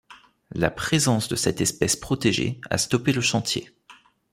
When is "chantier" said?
3.21-3.69